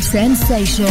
[0.00, 0.86] Sensation.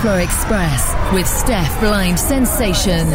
[0.00, 3.06] Dance Floor Express with Steph Blind Sensation.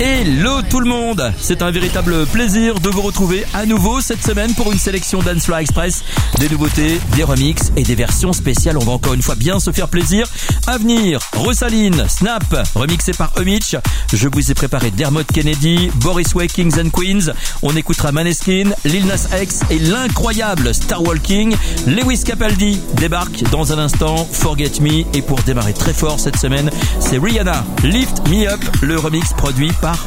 [0.00, 4.54] Hello tout le monde C'est un véritable plaisir de vous retrouver à nouveau cette semaine
[4.54, 6.04] pour une sélection Dance Floor Express,
[6.44, 8.76] des nouveautés, des remixes et des versions spéciales.
[8.76, 10.26] On va encore une fois bien se faire plaisir.
[10.66, 13.76] À venir, Rosaline, Snap, remixé par Emitch.
[14.12, 17.32] Je vous ai préparé Dermot Kennedy, Boris Way, Kings and Queens.
[17.62, 21.56] On écoutera Maneskin, Lil Nas X et l'incroyable Star Walking.
[21.86, 25.04] Lewis Capaldi débarque dans un instant, Forget Me.
[25.16, 26.70] Et pour démarrer très fort cette semaine,
[27.00, 30.04] c'est Rihanna, Lift Me Up, le remix produit par...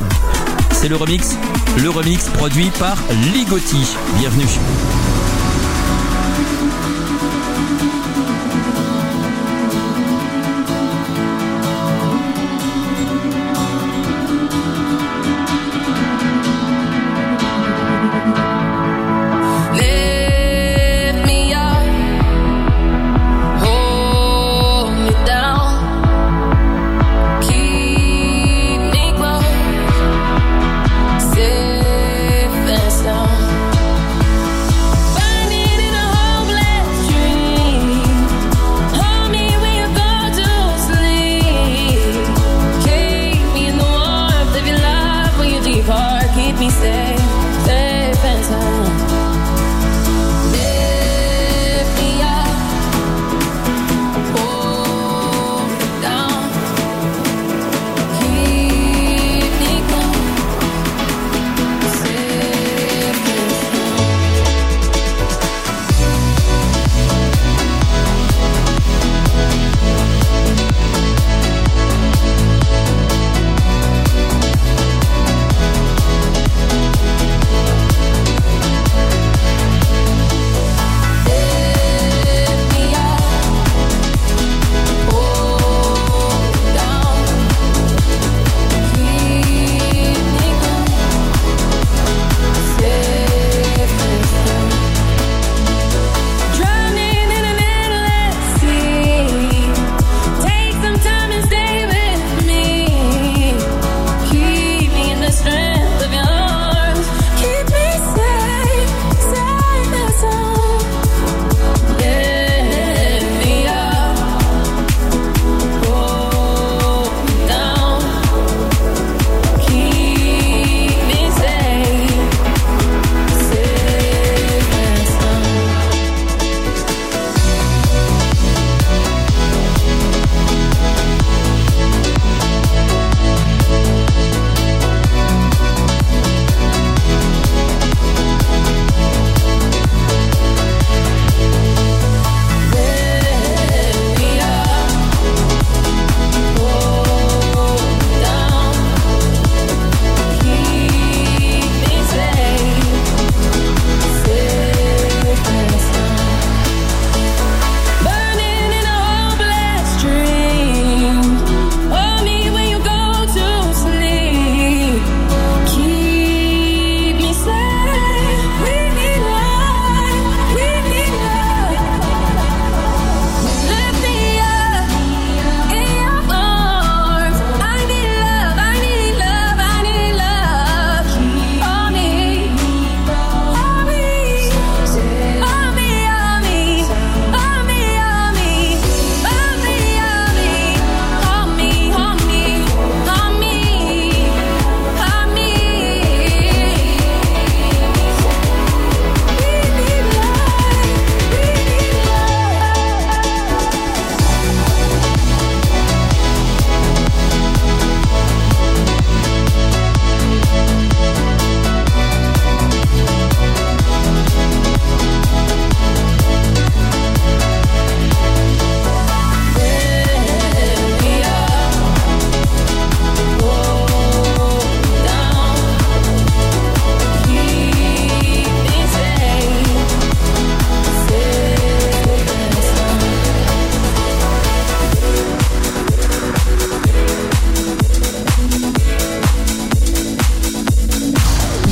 [0.72, 1.36] C'est le remix,
[1.82, 2.98] le remix produit par
[3.34, 3.96] Ligotti.
[4.20, 4.46] Bienvenue.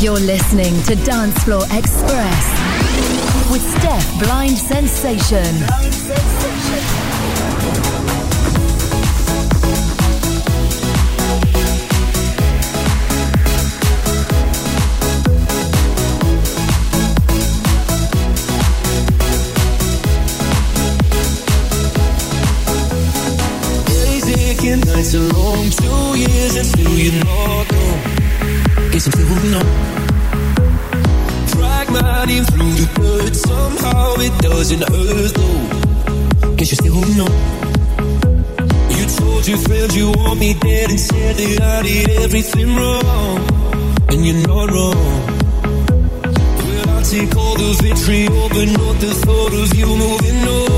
[0.06, 2.46] You're listening to Dance Floor Express
[3.50, 5.66] with Steph Blind Sensation.
[5.66, 7.06] Blind Sensation.
[24.86, 27.65] nights are long, two years until you know
[29.06, 29.66] some feel what we know.
[31.54, 36.56] Drag money through the dirt, somehow it doesn't hurt though.
[36.56, 37.34] Guess you're still holding on.
[38.98, 43.38] You told your friends you want me dead and said that I did everything wrong,
[44.10, 45.06] and you're not wrong.
[46.66, 50.75] Well, I take all the vitriol, but not the thought of you moving on.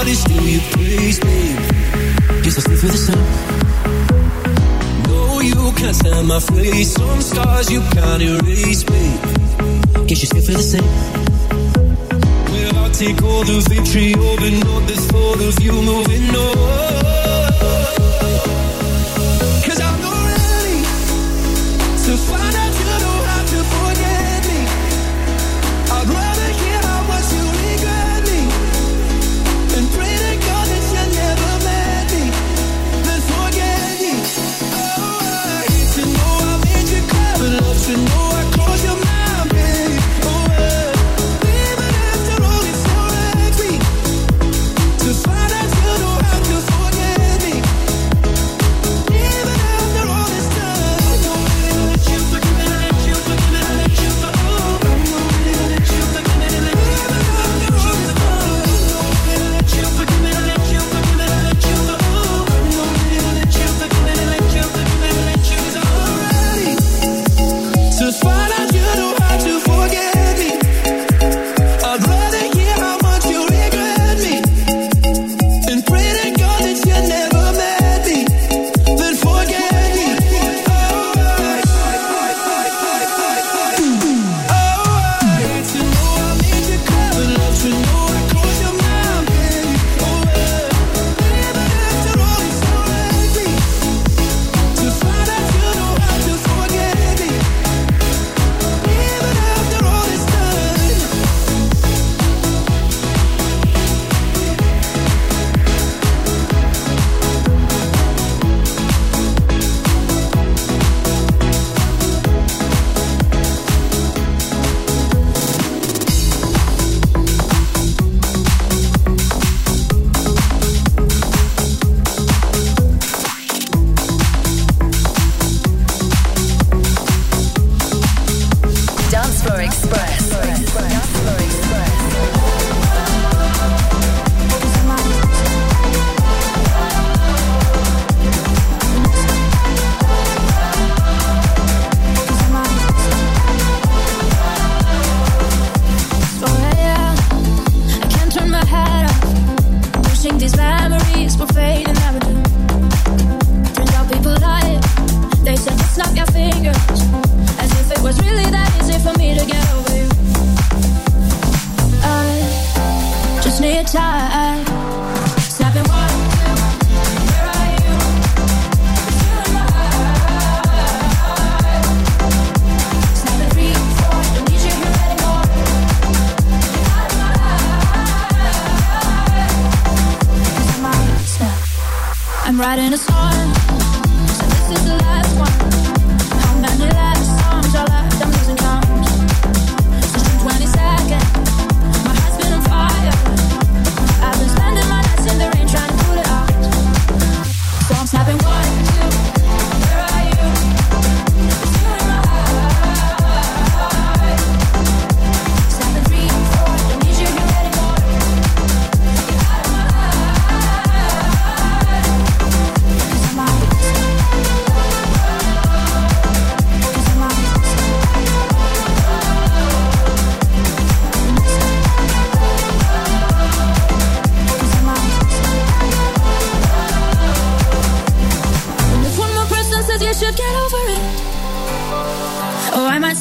[0.00, 1.40] artist, do you please me?
[2.42, 3.20] Guess I'll stay through the sun.
[5.08, 6.94] No, you can't stand my face.
[6.94, 9.04] Some scars you can't erase me.
[10.06, 10.92] Guess you still feel the same.
[12.50, 17.39] Well, I'll take all the vitriol, but not this thought of you moving on.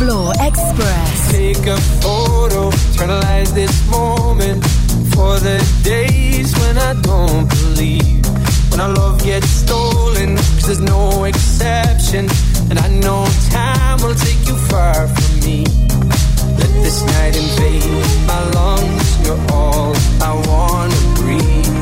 [0.00, 1.30] Floor Express.
[1.30, 4.64] Take a photo, eternalize this moment
[5.12, 8.24] for the days when I don't believe.
[8.70, 12.30] When our love gets stolen, cause there's no exception.
[12.70, 15.66] And I know time will take you far from me.
[16.60, 19.26] Let this night invade my lungs.
[19.26, 19.92] You're all
[20.22, 21.76] I wanna breathe.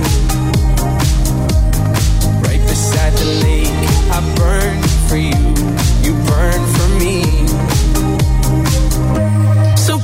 [2.43, 5.45] Right beside the lake, I burn for you.
[6.03, 7.38] You burn for me.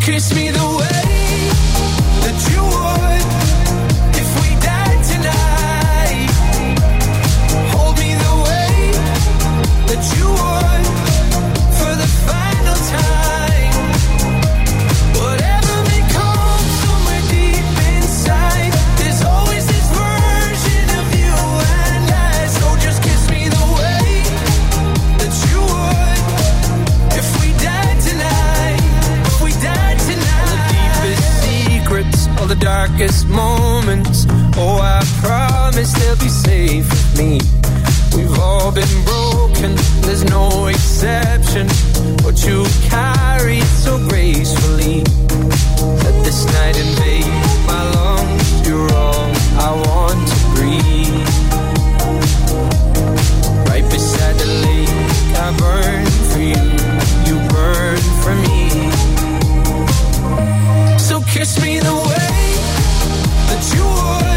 [0.04, 0.93] Kiss me the way
[32.96, 34.26] darkest moments.
[34.56, 37.40] Oh, I promise they'll be safe with me.
[38.16, 41.66] We've all been broken, there's no exception.
[42.22, 45.02] But you carry so gracefully.
[46.04, 47.26] Let this night invade
[47.66, 48.68] my lungs.
[48.68, 51.28] You're all I want to breathe.
[53.68, 54.88] Right beside the lake,
[55.36, 56.62] I burn for you.
[57.26, 58.60] You burn for me.
[60.98, 62.13] So kiss me the way
[63.72, 64.33] you would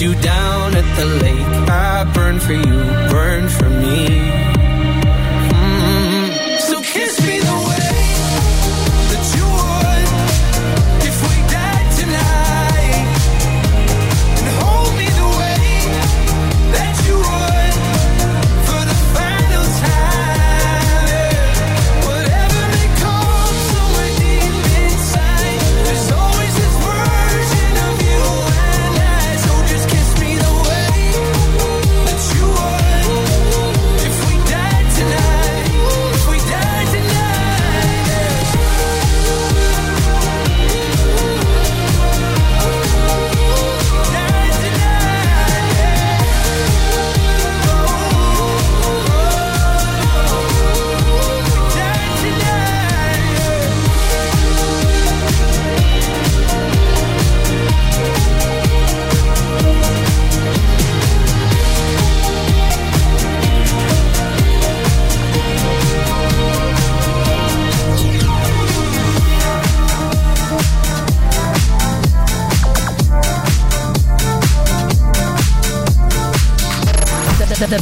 [0.00, 0.27] you down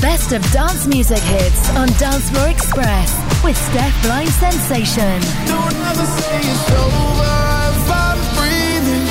[0.06, 3.10] best of dance music hits on Dance Floor Express
[3.42, 5.20] with Steph Blind Sensation.
[5.48, 7.34] Don't ever say it's over
[7.74, 9.04] if I'm breathing,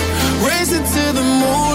[0.47, 1.74] racing to the moon.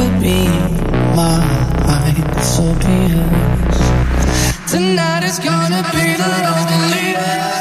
[0.00, 0.48] never be
[1.16, 4.68] mine, so be it.
[4.68, 7.59] Tonight is gonna be the lonely night.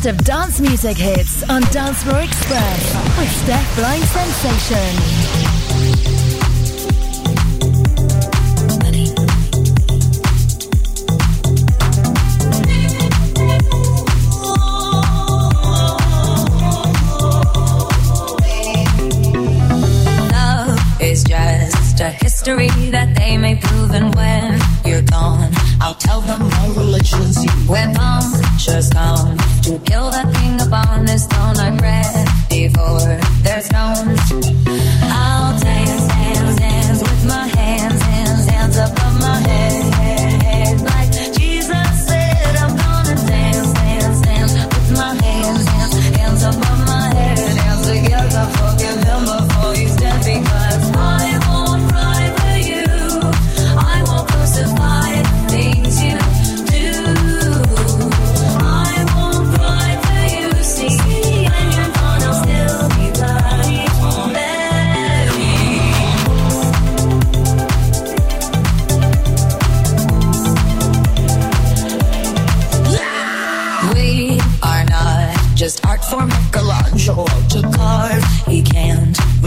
[0.00, 5.39] best of dance music hits on Dance Floor Express with Steph Blind Sensation.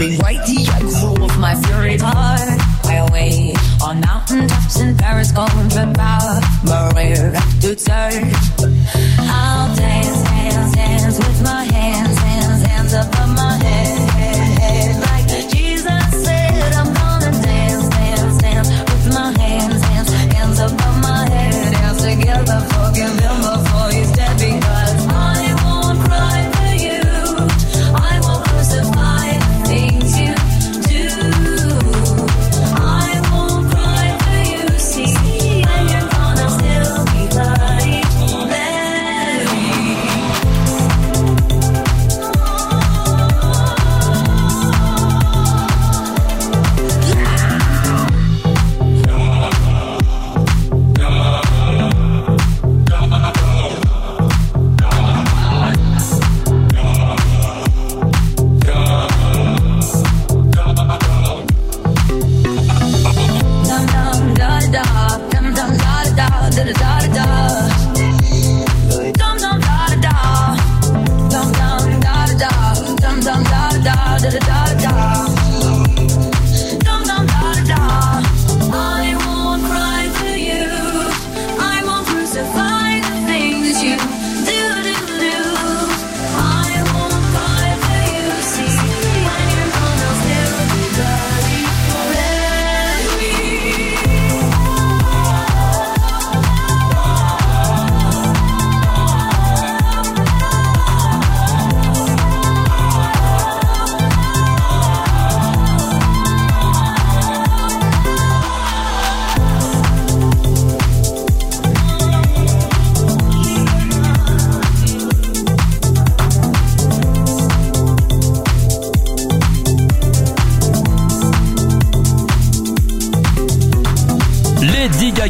[0.04, 2.60] I right I echo my fury heart.
[2.84, 6.40] My way on mountain tops in Paris, going from power.
[6.62, 8.63] Maria to turn.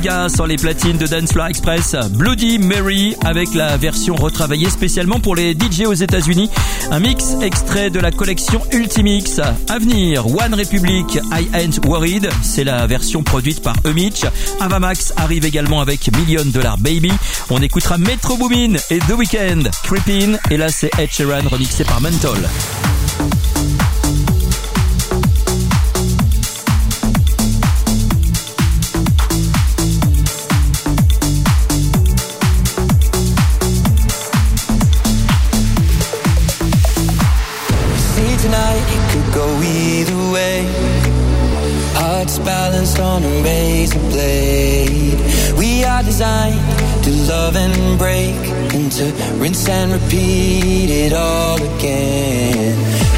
[0.05, 1.97] Gaga sur les platines de Dance Floor Express.
[2.11, 6.51] Bloody Mary avec la version retravaillée spécialement pour les DJ aux États-Unis.
[6.91, 9.39] Un mix extrait de la collection Ultimix.
[9.39, 12.29] À venir, One Republic, I Ain't Worried.
[12.43, 14.25] C'est la version produite par Emitch.
[14.61, 17.13] Avamax arrive également avec Million Dollar Baby.
[17.51, 20.39] On écoutera Metro Boomin et The Weeknd, Creepin.
[20.51, 22.39] Et là, c'est Ed Sheeran remixé par Menthol.
[42.25, 45.21] Hearts balanced on a razor blade.
[45.59, 46.59] We are designed
[47.05, 48.35] to love and break,
[48.73, 49.05] and to
[49.37, 52.75] rinse and repeat it all again.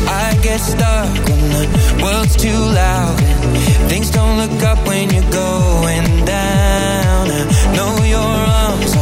[0.08, 5.30] I get stuck when the world's too loud and things don't look up when you're
[5.30, 7.30] going down.
[7.30, 8.92] I know your arms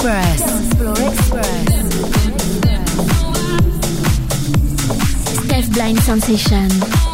[0.00, 0.40] Express.
[0.40, 1.66] Dance Floor Express.
[5.44, 7.09] Steph Blind Sensation.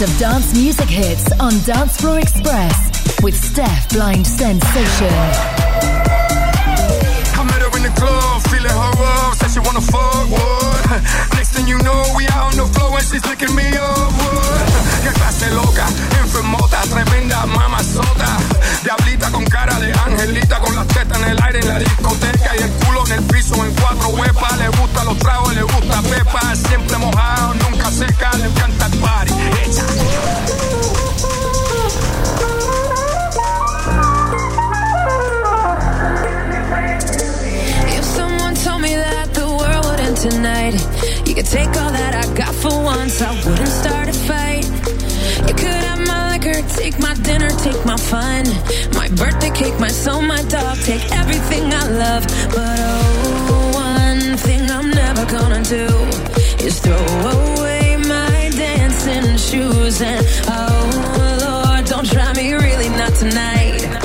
[0.00, 5.12] best of dance music hits on Dance Floor Express with Steph Blind Sensation.
[7.36, 11.39] I met her in the club, feeling her up, said she wanna fuck, what?
[11.50, 14.14] Next thing you know, we out on the floor and she's licking me up.
[15.02, 15.84] Qué clase loca,
[16.22, 18.38] enfermota, tremenda mamazota.
[18.84, 22.62] Diablita con cara de angelita, con las tetas en el aire en la discoteca y
[22.62, 24.58] el culo en el piso en cuatro huepas.
[24.58, 26.54] Le gusta los tragos, le gusta pepa.
[26.54, 29.34] Siempre mojado, nunca seca, le encanta el party.
[29.64, 29.84] Echa.
[40.20, 40.74] tonight.
[41.26, 43.22] You could take all that I got for once.
[43.22, 44.66] I wouldn't start a fight.
[45.48, 48.44] You could have my liquor, take my dinner, take my fun,
[48.92, 52.24] my birthday cake, my soul, my dog, take everything I love.
[52.52, 55.88] But oh, one thing I'm never gonna do
[56.66, 57.06] is throw
[57.40, 60.02] away my dancing shoes.
[60.02, 63.99] And oh Lord, don't try me, really not tonight.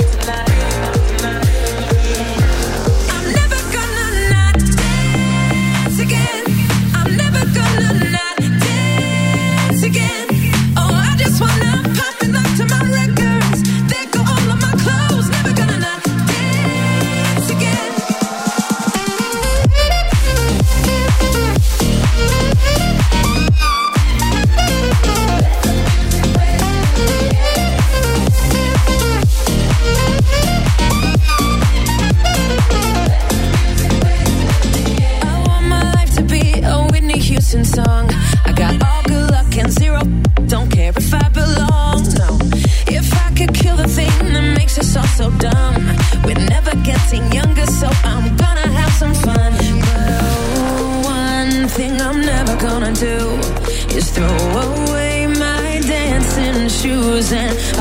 [53.96, 57.32] Is throw away my dancing shoes.
[57.32, 57.75] And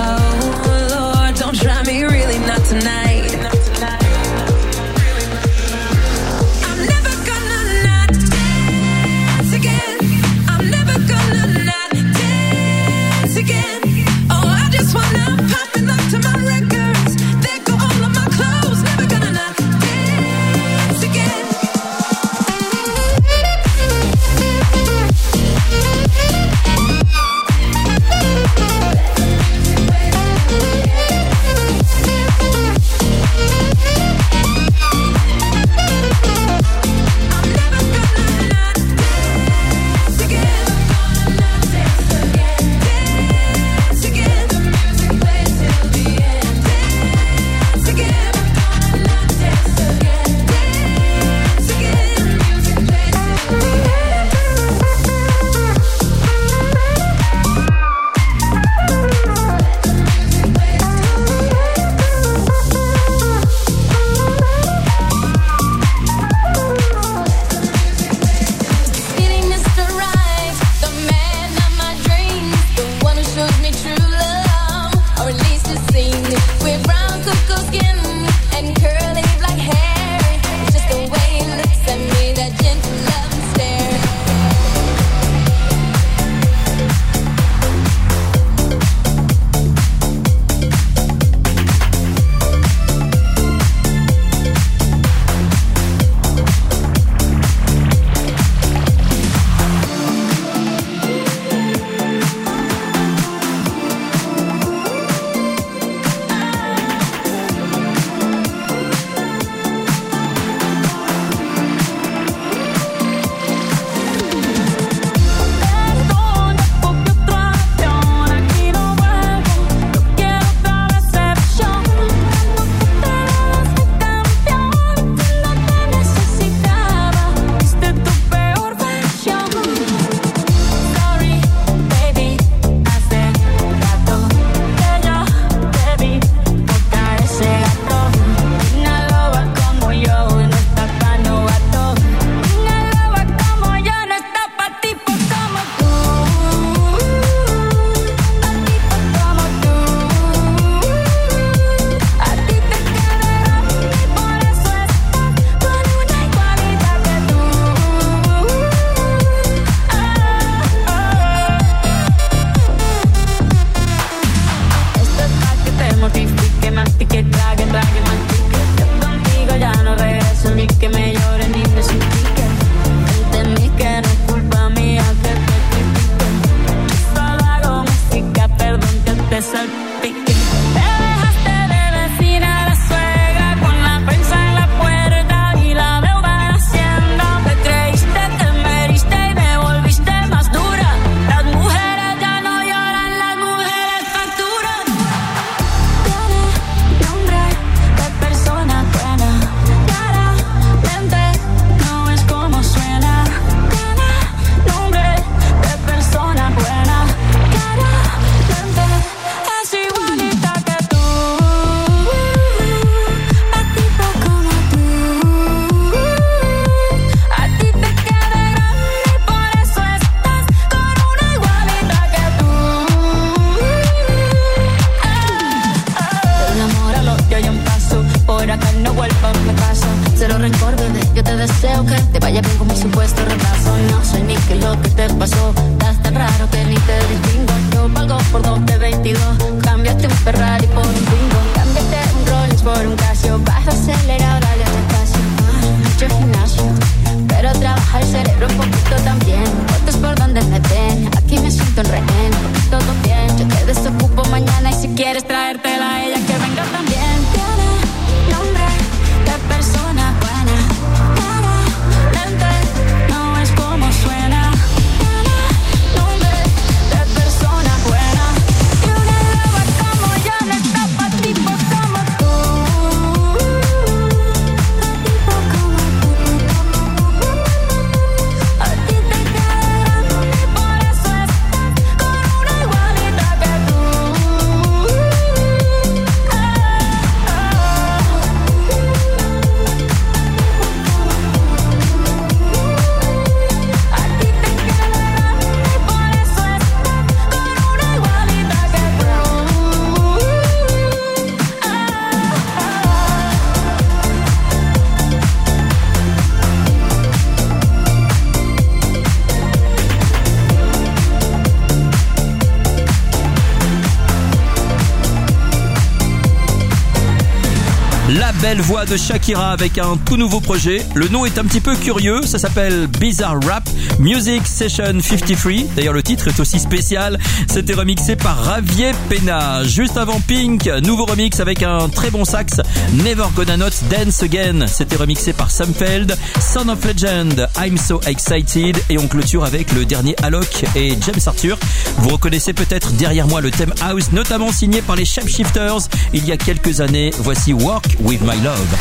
[318.89, 320.85] De Shakira avec un tout nouveau projet.
[320.93, 323.67] Le nom est un petit peu curieux, ça s'appelle Bizarre Rap
[323.99, 325.73] Music Session 53.
[325.75, 327.17] D'ailleurs le titre est aussi spécial,
[327.47, 329.63] c'était remixé par Ravier Pena.
[329.63, 332.61] Juste avant Pink, nouveau remix avec un très bon sax,
[332.93, 334.67] Never Gonna Not Dance Again.
[334.67, 339.85] C'était remixé par Samfeld, Son of Legend, I'm So Excited et on clôture avec le
[339.85, 341.57] dernier Alok et James Arthur.
[341.97, 346.31] Vous reconnaissez peut-être derrière moi le thème House, notamment signé par les Shapeshifters il y
[346.31, 347.11] a quelques années.
[347.19, 348.74] Voici Work With My Love.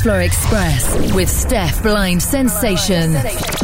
[0.00, 3.59] Dancefloor Express with Steph Blind Sensation.